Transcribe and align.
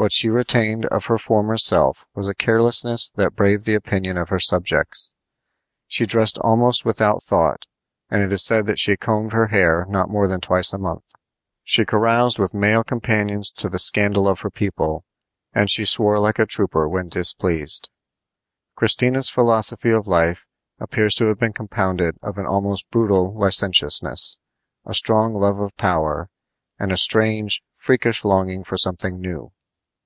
What 0.00 0.12
she 0.12 0.28
retained 0.28 0.86
of 0.86 1.06
her 1.06 1.18
former 1.18 1.58
self 1.58 2.06
was 2.14 2.28
a 2.28 2.32
carelessness 2.34 3.10
that 3.16 3.34
braved 3.34 3.66
the 3.66 3.74
opinion 3.74 4.16
of 4.16 4.28
her 4.28 4.38
subjects. 4.38 5.10
She 5.88 6.06
dressed 6.06 6.38
almost 6.38 6.84
without 6.84 7.20
thought, 7.20 7.66
and 8.08 8.22
it 8.22 8.32
is 8.32 8.44
said 8.44 8.66
that 8.66 8.78
she 8.78 8.96
combed 8.96 9.32
her 9.32 9.48
hair 9.48 9.86
not 9.88 10.08
more 10.08 10.28
than 10.28 10.40
twice 10.40 10.72
a 10.72 10.78
month. 10.78 11.02
She 11.64 11.84
caroused 11.84 12.38
with 12.38 12.54
male 12.54 12.84
companions 12.84 13.50
to 13.54 13.68
the 13.68 13.80
scandal 13.80 14.28
of 14.28 14.42
her 14.42 14.52
people, 14.52 15.04
and 15.52 15.68
she 15.68 15.84
swore 15.84 16.20
like 16.20 16.38
a 16.38 16.46
trooper 16.46 16.88
when 16.88 17.08
displeased. 17.08 17.90
Christina's 18.76 19.30
philosophy 19.30 19.90
of 19.90 20.06
life 20.06 20.46
appears 20.78 21.16
to 21.16 21.24
have 21.26 21.40
been 21.40 21.52
compounded 21.52 22.18
of 22.22 22.38
an 22.38 22.46
almost 22.46 22.88
brutal 22.92 23.36
licentiousness, 23.36 24.38
a 24.86 24.94
strong 24.94 25.34
love 25.34 25.58
of 25.58 25.76
power, 25.76 26.30
and 26.78 26.92
a 26.92 26.96
strange, 26.96 27.64
freakish 27.74 28.24
longing 28.24 28.62
for 28.62 28.78
something 28.78 29.20
new. 29.20 29.50